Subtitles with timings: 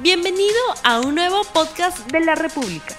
[0.00, 0.54] Bienvenido
[0.84, 2.94] a un nuevo podcast de la República.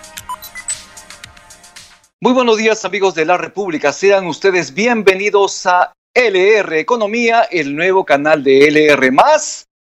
[2.19, 8.03] Muy buenos días amigos de la República, sean ustedes bienvenidos a LR Economía, el nuevo
[8.03, 9.11] canal de LR.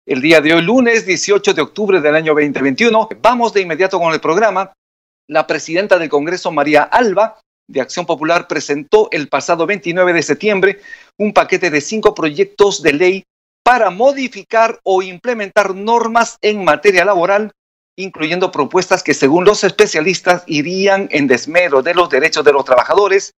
[0.06, 4.14] El día de hoy, lunes 18 de octubre del año 2021, vamos de inmediato con
[4.14, 4.72] el programa.
[5.26, 10.80] La presidenta del Congreso, María Alba, de Acción Popular, presentó el pasado 29 de septiembre
[11.16, 13.24] un paquete de cinco proyectos de ley
[13.68, 17.52] para modificar o implementar normas en materia laboral,
[17.98, 23.34] incluyendo propuestas que según los especialistas irían en desmero de los derechos de los trabajadores.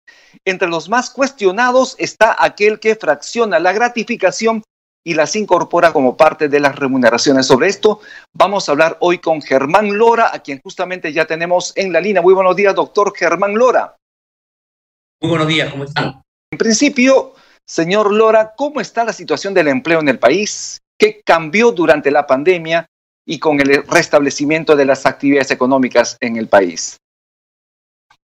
[0.45, 4.61] Entre los más cuestionados está aquel que fracciona la gratificación
[5.03, 7.47] y las incorpora como parte de las remuneraciones.
[7.47, 7.99] Sobre esto
[8.31, 12.21] vamos a hablar hoy con Germán Lora, a quien justamente ya tenemos en la línea.
[12.21, 13.95] Muy buenos días, doctor Germán Lora.
[15.23, 16.21] Muy buenos días, ¿cómo están?
[16.51, 17.33] En principio,
[17.69, 20.81] Señor Lora, ¿cómo está la situación del empleo en el país?
[20.97, 22.87] ¿Qué cambió durante la pandemia
[23.27, 26.97] y con el restablecimiento de las actividades económicas en el país?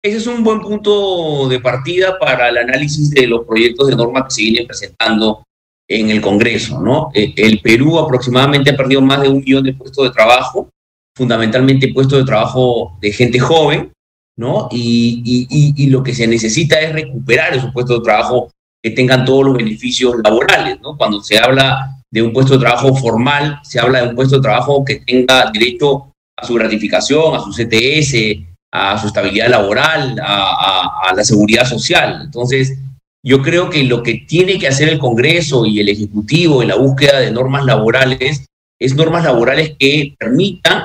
[0.03, 4.25] Ese es un buen punto de partida para el análisis de los proyectos de norma
[4.25, 5.43] que se vienen presentando
[5.87, 7.11] en el Congreso, ¿no?
[7.13, 10.69] Eh, el Perú aproximadamente ha perdido más de un millón de puestos de trabajo,
[11.15, 13.91] fundamentalmente puestos de trabajo de gente joven,
[14.37, 14.69] ¿no?
[14.71, 18.49] Y, y lo que se necesita es recuperar esos puestos de trabajo
[18.81, 20.97] que tengan todos los beneficios laborales, ¿no?
[20.97, 24.41] Cuando se habla de un puesto de trabajo formal, se habla de un puesto de
[24.41, 31.11] trabajo que tenga derecho a su gratificación, a su CTS, a su estabilidad laboral, a,
[31.15, 32.21] la seguridad social.
[32.23, 32.77] Entonces,
[33.23, 36.75] yo creo que lo que tiene que hacer el Congreso y el Ejecutivo en la
[36.75, 38.45] búsqueda de normas laborales
[38.79, 40.83] es normas laborales que permitan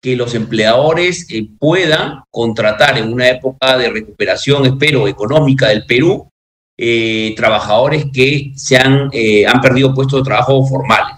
[0.00, 6.28] que los empleadores eh, puedan contratar en una época de recuperación, espero, económica del Perú,
[6.78, 11.16] eh, trabajadores que se han, eh, han perdido puestos de trabajo formales.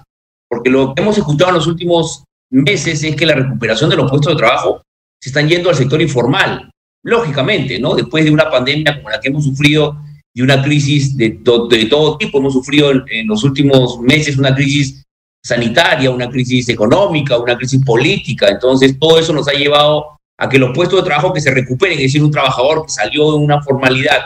[0.49, 4.11] Porque lo que hemos escuchado en los últimos meses es que la recuperación de los
[4.11, 4.83] puestos de trabajo
[5.21, 6.71] se están yendo al sector informal.
[7.05, 7.95] Lógicamente, ¿no?
[7.95, 9.97] Después de una pandemia como la que hemos sufrido
[10.35, 14.55] y una crisis de, de todo tipo, hemos sufrido en, en los últimos meses una
[14.55, 15.05] crisis
[15.43, 18.49] sanitaria, una crisis económica, una crisis política.
[18.49, 21.97] Entonces, todo eso nos ha llevado a que los puestos de trabajo que se recuperen,
[21.99, 24.19] es decir, un trabajador que salió de una formalidad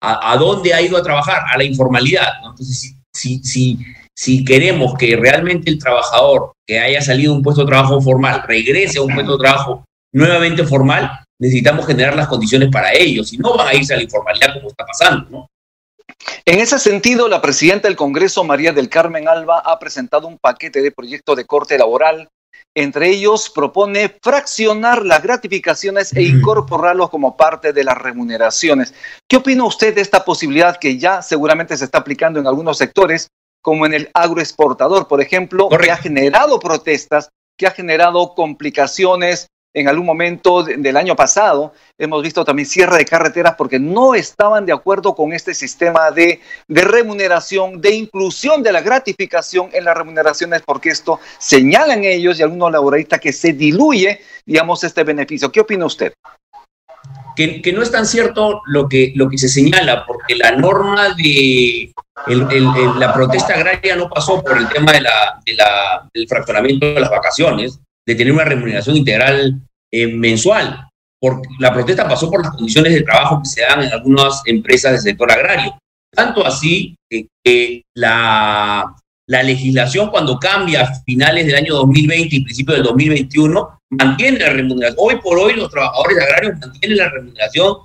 [0.00, 2.28] a, dónde ha ido a trabajar, a la informalidad.
[2.44, 3.78] Entonces, si, si,
[4.14, 8.42] si queremos que realmente el trabajador que haya salido de un puesto de trabajo formal
[8.46, 13.38] regrese a un puesto de trabajo nuevamente formal, necesitamos generar las condiciones para ellos, si
[13.38, 15.50] no van a irse a la informalidad como está pasando, ¿no?
[16.44, 20.80] En ese sentido, la presidenta del Congreso, María del Carmen Alba, ha presentado un paquete
[20.80, 22.28] de proyectos de corte laboral
[22.76, 28.92] entre ellos propone fraccionar las gratificaciones e incorporarlos como parte de las remuneraciones.
[29.26, 33.28] ¿Qué opina usted de esta posibilidad que ya seguramente se está aplicando en algunos sectores,
[33.62, 39.88] como en el agroexportador, por ejemplo, que ha generado protestas, que ha generado complicaciones en
[39.88, 41.74] algún momento del año pasado.
[41.98, 46.40] Hemos visto también cierre de carreteras porque no estaban de acuerdo con este sistema de,
[46.66, 52.42] de remuneración, de inclusión de la gratificación en las remuneraciones, porque esto señalan ellos y
[52.42, 55.52] algunos laboralistas que se diluye, digamos, este beneficio.
[55.52, 56.14] ¿Qué opina usted?
[57.36, 61.92] Que, no es tan cierto lo que, lo que se señala, porque la norma de
[62.26, 67.78] la protesta agraria no pasó por el tema de la, del fraccionamiento de las vacaciones,
[68.06, 69.60] de tener una remuneración integral
[69.92, 70.88] eh, mensual.
[71.20, 74.92] Porque la protesta pasó por las condiciones de trabajo que se dan en algunas empresas
[74.92, 75.76] del sector agrario.
[76.14, 78.94] Tanto así que, la,
[79.28, 84.50] la legislación cuando cambia a finales del año 2020 y principios del 2021 mantiene la
[84.50, 84.96] remuneración.
[84.98, 87.76] Hoy por hoy los trabajadores agrarios mantienen la remuneración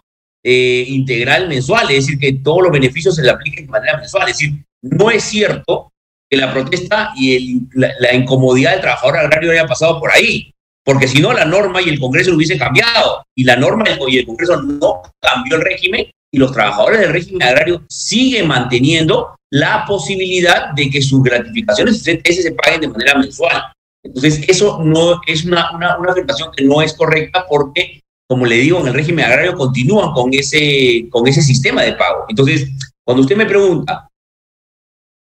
[0.44, 4.28] eh, integral mensual, es decir, que todos los beneficios se le apliquen de manera mensual.
[4.28, 5.91] Es decir, no es cierto
[6.38, 10.53] la protesta y la, incomodidad del trabajador agrario haya pasado por ahí,
[10.84, 14.18] porque si no la norma y el Congreso lo hubiese cambiado, y la norma y
[14.18, 19.84] el Congreso no cambió el régimen, y los trabajadores del régimen agrario siguen manteniendo la
[19.86, 23.64] posibilidad de que sus gratificaciones se paguen de manera mensual.
[24.03, 28.56] Entonces, eso no es una, una, una afirmación que no es correcta porque, como le
[28.56, 32.26] digo, en el régimen agrario continúan con ese, con ese sistema de pago.
[32.29, 32.70] Entonces,
[33.06, 34.08] cuando usted me pregunta,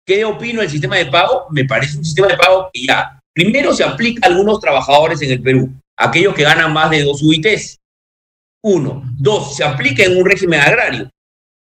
[0.06, 1.46] ¿Qué opino del sistema de pago?
[1.50, 5.32] Me parece un sistema de pago que ya, primero se aplica a algunos trabajadores en
[5.32, 5.68] el Perú,
[5.98, 7.78] aquellos que ganan más de dos UITs.
[8.62, 9.02] Uno.
[9.18, 11.10] Dos, se aplica en un régimen agrario.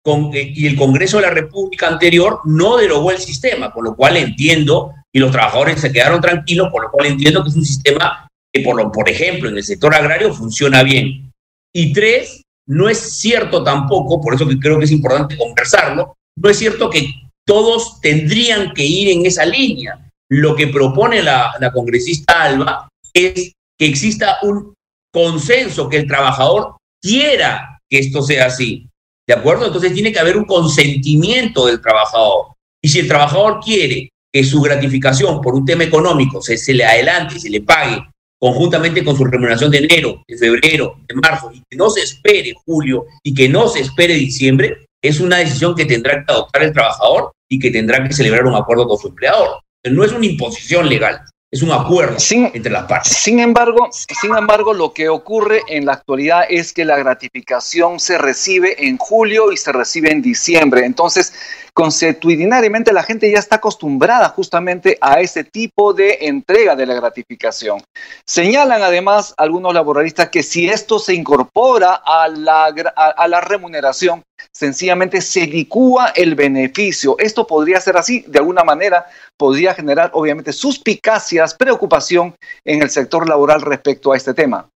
[0.07, 4.17] Eh, y el Congreso de la República anterior no derogó el sistema, con lo cual
[4.17, 8.29] entiendo, y los trabajadores se quedaron tranquilos, por lo cual entiendo que es un sistema
[8.53, 11.33] que, por, por ejemplo, en el sector agrario funciona bien.
[11.73, 16.51] Y tres, no es cierto tampoco, por eso que creo que es importante conversarlo, no
[16.51, 17.09] es cierto que
[17.47, 20.11] todos tendrían que ir en esa línea.
[20.31, 24.75] Lo que propone la, congresista Alba es que exista un
[25.13, 28.89] consenso, que el trabajador quiera que esto sea así.
[29.27, 29.67] ¿De acuerdo?
[29.67, 32.55] Entonces tiene que haber un consentimiento del trabajador.
[32.83, 36.85] Y si el trabajador quiere que su gratificación por un tema económico se, se le
[36.85, 38.03] adelante, se le pague
[38.41, 42.53] conjuntamente con su remuneración de enero, de febrero, de marzo, y que no se espere
[42.67, 46.73] julio y que no se espere diciembre, es una decisión que tendrá que adoptar el
[46.73, 49.61] trabajador y que tendrá que celebrar un acuerdo con su empleador.
[49.91, 51.21] No es una imposición legal,
[51.55, 52.17] es un acuerdo
[52.53, 53.13] entre las partes.
[53.13, 58.19] Sin embargo, sin embargo, lo que ocurre en la actualidad es que la gratificación se
[58.19, 60.85] recibe en julio y se recibe en diciembre.
[60.85, 61.33] Entonces,
[61.73, 67.81] consuetudinariamente la gente ya está acostumbrada justamente a ese tipo de entrega de la gratificación.
[68.27, 75.21] Señalan además algunos laboralistas que si esto se incorpora a la, a la remuneración, sencillamente
[75.21, 77.17] se licúa el beneficio.
[77.19, 79.07] Esto podría ser así, de alguna manera
[79.37, 84.69] podría generar obviamente suspicacias, preocupación en el sector laboral respecto a este tema.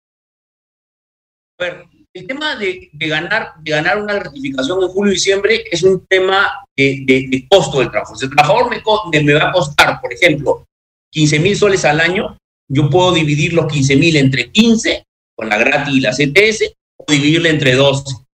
[1.58, 6.64] El tema de, ganar, de ganar una gratificación en julio y diciembre es un tema
[6.74, 8.16] de, costo del trabajo.
[8.16, 10.64] Si el trabajador me, va a costar, por ejemplo,
[11.12, 12.38] 15 mil soles al año,
[12.68, 15.04] yo puedo dividir los 15 mil entre 15
[15.36, 18.25] con la gratis y la CTS o dividirle entre 12.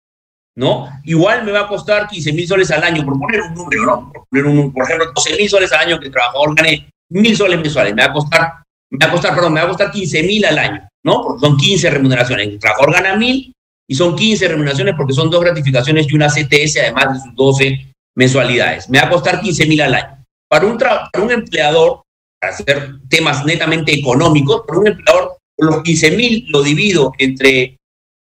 [0.56, 0.88] ¿No?
[1.04, 4.12] Igual me va a costar 15 mil soles al año, por poner un número, ¿no?
[4.12, 7.36] Por, poner un, por ejemplo, 12 mil soles al año que el trabajador gane mil
[7.36, 8.52] soles mensuales, me va a costar,
[8.90, 11.22] me va a costar, perdón, me va a costar 15 mil al año, ¿no?
[11.22, 12.48] Porque son 15 remuneraciones.
[12.48, 13.52] El trabajador gana mil
[13.88, 17.92] y son 15 remuneraciones porque son dos gratificaciones y una CTS además de sus 12
[18.16, 18.88] mensualidades.
[18.88, 20.24] Me va a costar 15 mil al año.
[20.48, 22.02] Para un, para un empleador,
[22.40, 27.76] para hacer temas netamente económicos, para un empleador, los 15 mil lo divido entre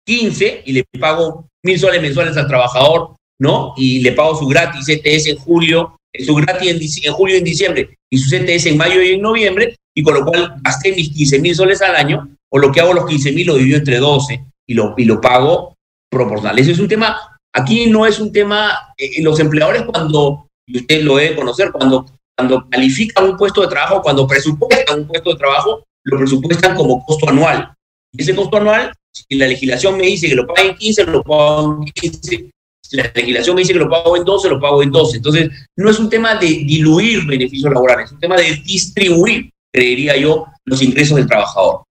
[0.06, 3.74] 15 y le pago mil soles mensuales al trabajador, ¿no?
[3.78, 7.44] Y le pago su gratis CTS en julio, eh, su gratis en, julio y en
[7.44, 11.10] diciembre, y su CTS en mayo y en noviembre, y con lo cual gasté mis
[11.10, 13.98] 15 mil soles al año, o lo que hago los 15 mil lo divido entre
[13.98, 15.76] 12 y lo, y lo pago
[16.10, 16.58] proporcional.
[16.58, 21.04] Ese es un tema, aquí no es un tema, eh, los empleadores cuando, y usted
[21.04, 22.06] lo debe conocer, cuando,
[22.38, 27.04] cuando califican un puesto de trabajo, cuando presupuestan un puesto de trabajo, lo presupuestan como
[27.06, 27.74] costo anual.
[28.16, 28.92] Ese costo anual
[29.30, 32.50] si la legislación me dice que lo pago en 15, lo pago en 15.
[32.82, 35.18] Si la legislación me dice que lo pago en 12, lo pago en 12.
[35.18, 40.16] Entonces, no es un tema de diluir beneficios laborales, es un tema de distribuir, creería
[40.18, 41.84] yo, los ingresos del trabajador.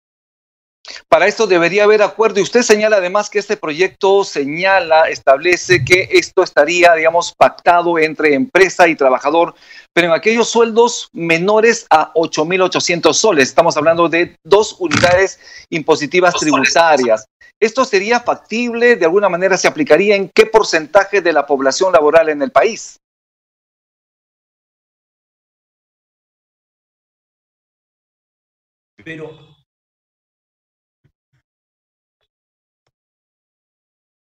[1.08, 6.08] Para esto debería haber acuerdo y usted señala además que este proyecto señala, establece que
[6.12, 9.54] esto estaría, digamos, pactado entre empresa y trabajador,
[9.92, 13.48] pero en aquellos sueldos menores a 8.800 soles.
[13.48, 15.40] Estamos hablando de dos unidades
[15.70, 17.26] impositivas tributarias.
[17.58, 18.96] ¿Esto sería factible?
[18.96, 23.00] ¿De alguna manera se aplicaría en qué porcentaje de la población laboral en el país?
[29.02, 29.55] Pero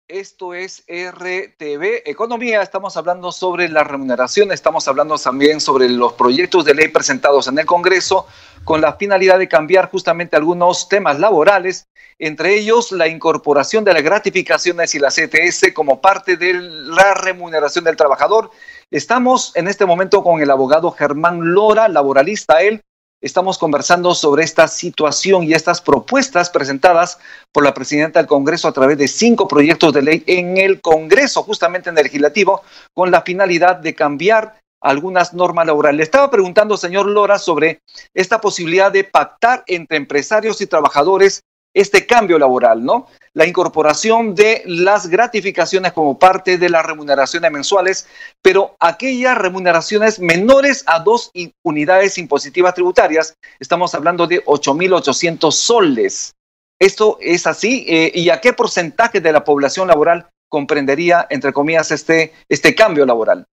[0.09, 2.61] Esto es RTV Economía.
[2.61, 7.59] Estamos hablando sobre la remuneración, estamos hablando también sobre los proyectos de ley presentados en
[7.59, 8.27] el Congreso
[8.65, 14.03] con la finalidad de cambiar justamente algunos temas laborales, entre ellos la incorporación de las
[14.03, 18.51] gratificaciones y la CTS como parte de la remuneración del trabajador.
[18.91, 22.83] Estamos en este momento con el abogado Germán Lora, laboralista él,
[23.21, 27.19] estamos conversando sobre esta situación y estas propuestas presentadas
[27.53, 31.43] por la presidenta del Congreso a través de cinco proyectos de ley en el Congreso,
[31.43, 35.97] justamente en el legislativo, con la finalidad de cambiar algunas normas laborales.
[35.97, 37.81] Le estaba preguntando, señor Lora, sobre
[38.13, 41.43] esta posibilidad de pactar entre empresarios y trabajadores
[41.75, 43.07] este cambio laboral, ¿no?
[43.35, 48.07] La incorporación de las gratificaciones como parte de las remuneraciones mensuales,
[48.41, 51.33] pero aquellas remuneraciones menores a dos
[51.65, 56.35] unidades impositivas tributarias, estamos hablando de 8.800 soles.
[56.81, 57.85] ¿Esto es así?
[57.89, 63.05] Eh, ¿Y a qué porcentaje de la población laboral comprendería, entre comillas, este, este cambio
[63.05, 63.47] laboral?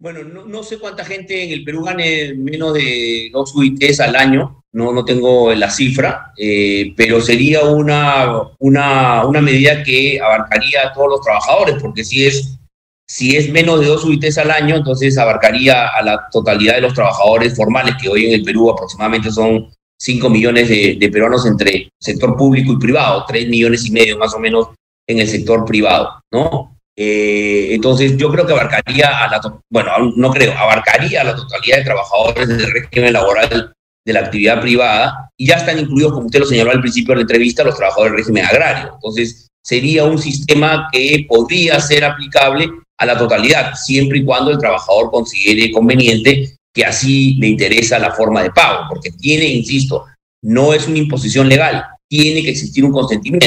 [0.00, 4.64] Bueno, no, sé cuánta gente en el Perú gane menos de dos UITs al año,
[4.72, 10.92] no, no tengo la cifra, eh, pero sería una, una, una, medida que abarcaría a
[10.94, 12.58] todos los trabajadores, porque si es,
[13.06, 16.94] si es menos de dos UITs al año, entonces abarcaría a la totalidad de los
[16.94, 21.90] trabajadores formales, que hoy en el Perú aproximadamente son 5 millones de, de peruanos entre
[22.00, 24.68] sector público y privado, 3 millones y medio más o menos
[25.06, 26.79] en el sector privado, ¿no?
[27.02, 29.40] Eh, entonces, yo creo que abarcaría a la,
[29.70, 33.72] bueno, no creo, abarcaría a la totalidad de trabajadores del régimen laboral
[34.04, 37.16] de la actividad privada y ya están incluidos, como usted lo señaló al principio de
[37.16, 38.90] la entrevista, los trabajadores del régimen agrario.
[38.96, 44.58] Entonces, sería un sistema que podría ser aplicable a la totalidad, siempre y cuando el
[44.58, 50.04] trabajador considere conveniente que así le interesa la forma de pago, porque tiene, insisto,
[50.42, 53.46] no es una imposición legal, tiene que existir un consentimiento.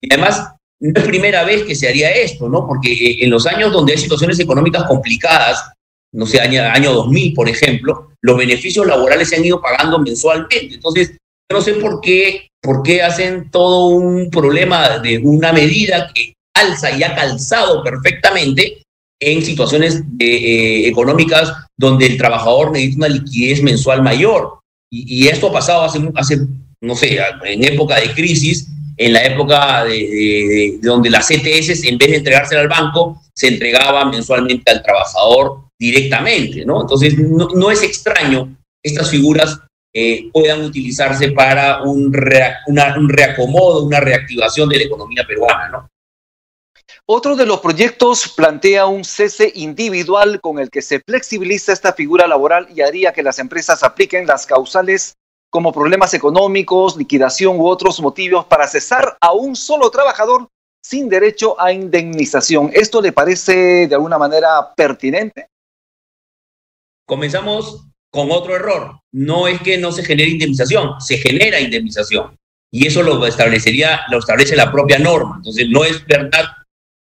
[0.00, 0.53] Y además,
[0.84, 2.66] no es primera vez que se haría esto, ¿no?
[2.66, 5.70] Porque eh, en los años donde hay situaciones económicas complicadas,
[6.12, 10.74] no sé, año, año 2000, por ejemplo, los beneficios laborales se han ido pagando mensualmente.
[10.74, 11.12] Entonces,
[11.50, 16.34] yo no sé por qué, por qué hacen todo un problema de una medida que
[16.54, 18.82] alza y ha calzado perfectamente
[19.20, 24.60] en situaciones eh, económicas donde el trabajador necesita una liquidez mensual mayor.
[24.92, 26.40] Y, esto ha pasado hace, hace,
[26.82, 32.10] no sé, en época de crisis, en la época de, donde las CTS, en vez
[32.10, 36.82] de entregársela al banco, se entregaba mensualmente al trabajador directamente, ¿no?
[36.82, 39.58] Entonces, no, es extraño estas figuras
[39.92, 42.12] eh, puedan utilizarse para un,
[42.66, 45.88] un reacomodo, una reactivación de la economía peruana, ¿no?
[47.06, 52.26] Otro de los proyectos plantea un cese individual con el que se flexibiliza esta figura
[52.26, 55.14] laboral y haría que las empresas apliquen las causales
[55.54, 60.48] como problemas económicos, liquidación u otros motivos para cesar a un solo trabajador
[60.82, 62.72] sin derecho a indemnización.
[62.74, 65.46] ¿Esto le parece de alguna manera pertinente?
[67.06, 68.98] Comenzamos con otro error.
[69.12, 72.36] No es que no se genere indemnización, se genera indemnización.
[72.72, 75.36] Y eso lo establecería, lo establece la propia norma.
[75.36, 76.46] Entonces, no es verdad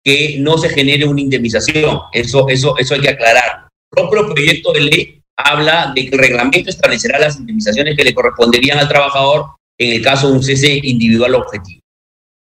[0.03, 1.99] que no se genere una indemnización.
[2.13, 3.69] Eso, eso, eso hay que aclarar.
[3.97, 8.15] El propio proyecto de ley habla de que el reglamento establecerá las indemnizaciones que le
[8.15, 9.45] corresponderían al trabajador
[9.77, 11.81] en el caso de un cese individual objetivo.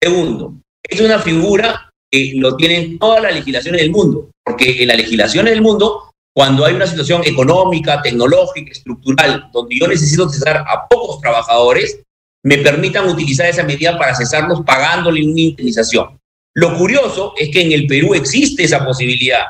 [0.02, 4.96] Segundo, es una figura que lo tienen todas las legislaciones del mundo, porque en las
[4.96, 10.86] legislaciones del mundo, cuando hay una situación económica, tecnológica, estructural, donde yo necesito cesar a
[10.88, 12.00] pocos trabajadores,
[12.44, 16.18] me permitan utilizar esa medida para cesarlos pagándole una indemnización.
[16.54, 19.44] Lo curioso es que en el Perú existe esa posibilidad.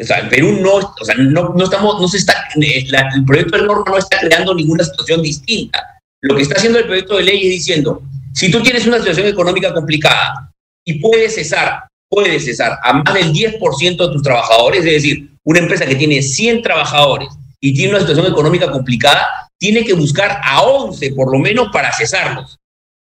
[0.00, 2.84] O sea, el Perú no, o sea, no, estamos, no se está, eh,
[3.14, 6.00] el proyecto de norma no está creando ninguna situación distinta.
[6.20, 9.28] Lo que está haciendo el proyecto de ley es diciendo, si tú tienes una situación
[9.28, 10.52] económica complicada
[10.84, 15.60] y puedes cesar, puedes cesar a más del 10% de tus trabajadores, es decir, una
[15.60, 17.28] empresa que tiene 100 trabajadores
[17.60, 19.26] y tiene una situación económica complicada,
[19.58, 22.58] tiene que buscar a 11 por lo menos para cesarlos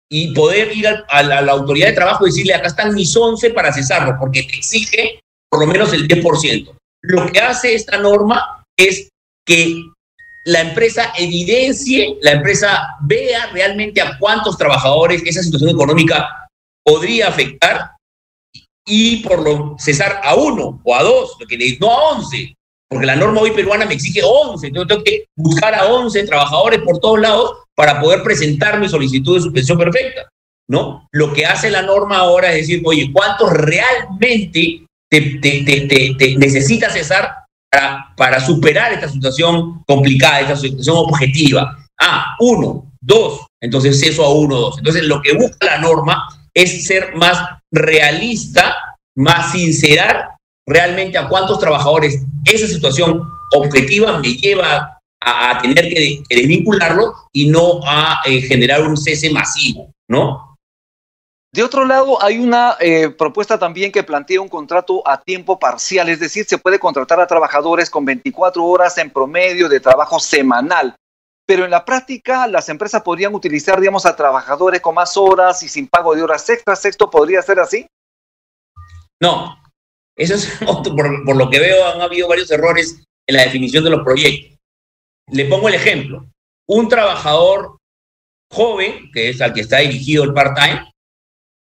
[0.10, 3.72] y poder ir a, la, autoridad de trabajo y decirle, acá están mis 11 para
[3.72, 6.81] cesarlo, porque te exige por lo menos el 10%.
[7.04, 9.10] Lo que hace esta norma es
[9.46, 9.84] que
[10.46, 16.48] la empresa evidencie, la empresa vea realmente a cuántos trabajadores esa situación económica
[16.84, 17.92] podría afectar
[18.86, 22.56] y por lo cesar a uno o a dos, lo que le, no a 11,
[22.90, 26.82] porque la norma hoy peruana me exige 11, entonces tengo que buscar a 11 trabajadores
[26.82, 30.28] por todos lados para poder presentar mi solicitud de suspensión perfecta,
[30.68, 31.08] ¿no?
[31.12, 37.36] Lo que hace la norma ahora es decir, oye, ¿cuántos realmente te, necesitas cesar
[37.70, 41.78] para, para superar esta situación complicada, esta situación objetiva?
[42.00, 44.78] Ah, uno, dos, entonces ceso a uno, dos.
[44.78, 47.38] Entonces lo que busca la norma es ser más
[47.72, 48.76] realista,
[49.16, 50.38] más sincerar
[50.68, 57.82] realmente a cuántos trabajadores esa situación objetiva me lleva a, tener que, desvincularlo y no
[57.86, 60.51] a eh, generar un cese masivo, ¿no?
[61.54, 66.08] De otro lado, hay una eh, propuesta también que plantea un contrato a tiempo parcial,
[66.08, 70.96] es decir, se puede contratar a trabajadores con 24 horas en promedio de trabajo semanal,
[71.46, 75.68] pero en la práctica las empresas podrían utilizar, digamos, a trabajadores con más horas y
[75.68, 76.86] sin pago de horas extras.
[76.86, 77.86] ¿Esto podría ser así?
[79.22, 79.62] No,
[80.16, 83.90] eso es por, por lo que veo han habido varios errores en la definición de
[83.90, 84.58] los proyectos.
[85.28, 86.26] Le pongo el ejemplo.
[86.66, 87.78] Un trabajador
[88.54, 90.91] joven, que es al que está dirigido el part-time,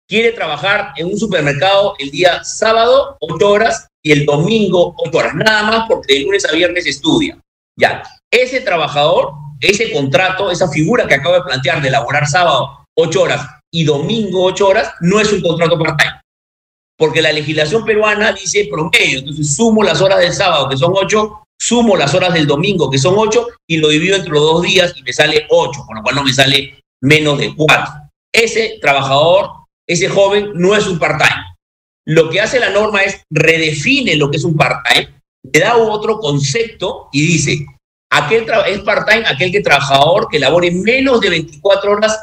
[0.08, 5.34] quiere trabajar en un supermercado el día sábado, ocho horas, y el domingo, ocho horas,
[5.34, 7.38] nada más porque de lunes a viernes estudia.
[7.78, 13.22] Ya, ese trabajador, ese contrato, esa figura que acabo de plantear de laborar sábado, ocho
[13.22, 16.20] horas, y domingo, ocho horas, no es un contrato part-time.
[16.96, 21.44] Porque la legislación peruana dice promedio, entonces sumo las horas del sábado, que son ocho,
[21.60, 24.94] sumo las horas del domingo, que son ocho, y lo divido entre los dos días
[24.96, 27.92] y me sale ocho, con lo cual no me sale menos de cuatro.
[28.32, 29.50] Ese trabajador,
[29.88, 31.44] ese joven, no es un part-time.
[32.06, 35.20] Lo que hace la norma es redefine lo que es un part-time,
[35.52, 37.66] le da otro concepto y dice,
[38.10, 42.18] aquel es part-time aquel que trabajador que labore menos de 24 horas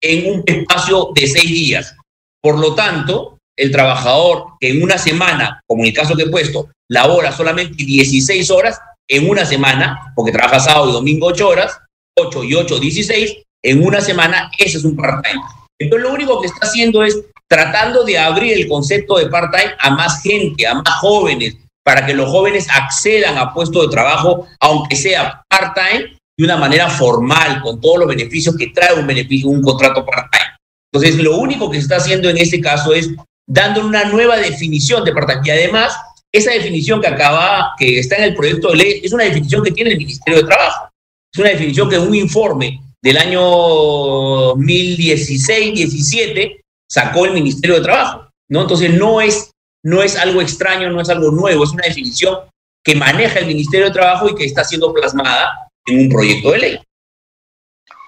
[0.00, 1.96] en un espacio de seis días.
[2.40, 6.30] Por lo tanto, el trabajador que en una semana, como en el caso que he
[6.30, 11.78] puesto, labora solamente 16 horas en una semana, porque trabaja sábado y domingo 8 horas,
[12.16, 15.42] 8 y 8, 16, en una semana, ese es un part-time.
[15.78, 17.18] Entonces lo único que está haciendo es
[17.48, 22.14] tratando de abrir el concepto de part-time a más gente, a más jóvenes, para que
[22.14, 27.80] los jóvenes accedan a puestos de trabajo, aunque sea part-time, de una manera formal, con
[27.80, 30.56] todos los beneficios que trae un, beneficio, un contrato part-time.
[30.92, 33.10] Entonces, lo único que se está haciendo en este caso es
[33.46, 35.40] dando una nueva definición de part-time.
[35.44, 35.96] Y además,
[36.30, 39.72] esa definición que acaba, que está en el proyecto de ley, es una definición que
[39.72, 40.90] tiene el Ministerio de Trabajo.
[41.32, 48.30] Es una definición que un informe del año 2016-17 sacó el Ministerio de Trabajo.
[48.48, 48.62] ¿no?
[48.62, 49.52] Entonces, no es
[49.82, 52.38] no es algo extraño, no es algo nuevo, es una definición
[52.84, 56.58] que maneja el Ministerio de Trabajo y que está siendo plasmada en un proyecto de
[56.58, 56.78] ley.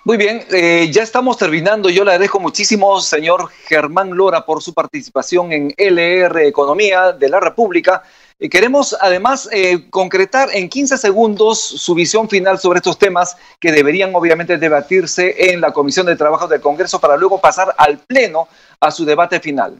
[0.04, 1.90] Muy bien, eh, ya estamos terminando.
[1.90, 7.38] Yo le agradezco muchísimo, señor Germán Lora, por su participación en LR Economía de la
[7.38, 8.02] República.
[8.48, 14.14] Queremos además eh, concretar en 15 segundos su visión final sobre estos temas que deberían
[14.14, 18.48] obviamente debatirse en la Comisión de Trabajo del Congreso para luego pasar al Pleno
[18.80, 19.78] a su debate final.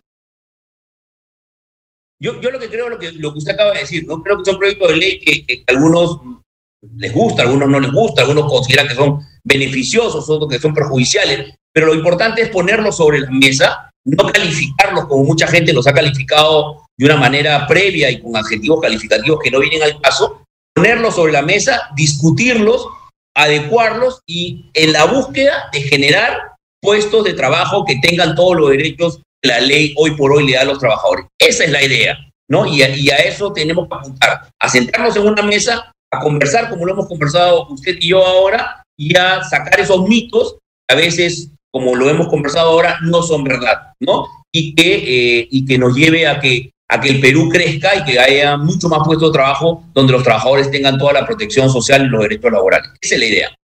[2.23, 4.45] Yo, lo que creo, lo que, lo que usted acaba de decir, no creo que
[4.45, 6.21] son proyectos de ley que, a algunos
[6.97, 11.55] les gusta, algunos no les gusta, algunos consideran que son beneficiosos, otros que son perjudiciales,
[11.73, 15.93] pero lo importante es ponerlos sobre la mesa, no calificarlos como mucha gente los ha
[15.93, 20.43] calificado de una manera previa y con adjetivos calificativos que no vienen al caso,
[20.75, 22.87] ponerlos sobre la mesa, discutirlos,
[23.37, 26.53] adecuarlos y en la búsqueda de generar
[26.83, 30.63] puestos de trabajo que tengan todos los derechos la ley hoy por hoy le da
[30.63, 31.27] a los trabajadores.
[31.39, 32.67] Esa es la idea, ¿no?
[32.67, 36.69] Y a, y a eso tenemos que apuntar, a sentarnos en una mesa, a conversar
[36.69, 40.99] como lo hemos conversado usted y yo ahora, y a sacar esos mitos que a
[40.99, 44.27] veces, como lo hemos conversado ahora, no son verdad, ¿no?
[44.53, 48.05] Y que, eh, y que nos lleve a que, a que el Perú crezca y
[48.05, 52.05] que haya mucho más puestos de trabajo donde los trabajadores tengan toda la protección social
[52.05, 52.91] y los derechos laborales.
[53.01, 53.60] Esa es la idea.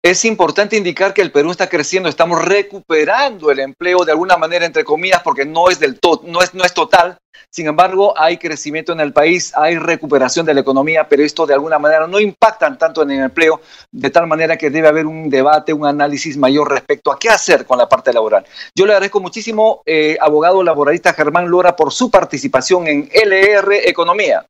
[0.00, 4.64] Es importante indicar que el Perú está creciendo, estamos recuperando el empleo de alguna manera,
[4.64, 7.18] entre comillas, porque no es del todo, no es, no es total.
[7.50, 11.54] Sin embargo, hay crecimiento en el país, hay recuperación de la economía, pero esto de
[11.54, 15.28] alguna manera no impacta tanto en el empleo, de tal manera que debe haber un
[15.28, 18.44] debate, un análisis mayor respecto a qué hacer con la parte laboral.
[18.76, 24.46] Yo le agradezco muchísimo, eh, abogado laboralista Germán Lora, por su participación en LR Economía.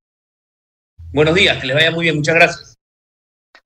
[1.10, 2.77] Buenos días, que les vaya muy bien, muchas gracias.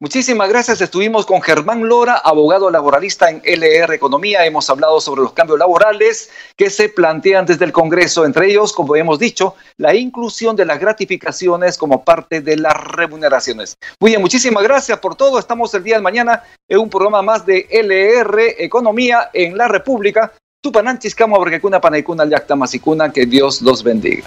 [0.02, 0.80] Muchísimas gracias.
[0.80, 4.44] Estuvimos con Germán Lora, abogado laboralista en LR Economía.
[4.44, 8.96] Hemos hablado sobre los cambios laborales que se plantean desde el Congreso, entre ellos, como
[8.96, 13.76] hemos dicho, la inclusión de las gratificaciones como parte de las remuneraciones.
[14.00, 15.38] Muy bien, muchísimas gracias por todo.
[15.38, 20.32] Estamos el día de mañana en un programa más de LR Economía en la República.
[20.60, 22.24] Tupananchis, porque kuna panaikuna,
[22.56, 24.26] masicuna, que Dios los bendiga.